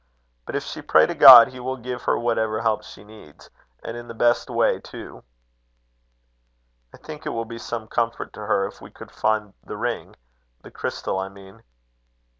But 0.47 0.55
if 0.55 0.63
she 0.63 0.81
pray 0.81 1.05
to 1.05 1.13
God, 1.13 1.49
he 1.49 1.59
will 1.59 1.77
give 1.77 2.01
her 2.05 2.17
whatever 2.17 2.59
help 2.63 2.83
she 2.83 3.03
needs, 3.03 3.51
and 3.83 3.95
in 3.95 4.07
the 4.07 4.15
best 4.15 4.49
way, 4.49 4.79
too." 4.79 5.23
"I 6.91 6.97
think 6.97 7.27
it 7.27 7.33
would 7.33 7.47
be 7.47 7.59
some 7.59 7.87
comfort 7.87 8.33
to 8.33 8.39
her 8.47 8.65
if 8.65 8.81
we 8.81 8.89
could 8.89 9.11
find 9.11 9.53
the 9.63 9.77
ring 9.77 10.15
the 10.63 10.71
crystal, 10.71 11.19
I 11.19 11.29
mean." 11.29 11.61